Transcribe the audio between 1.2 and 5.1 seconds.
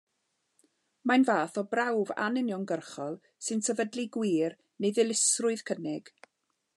fath o brawf anuniongyrchol sy'n sefydlu gwir neu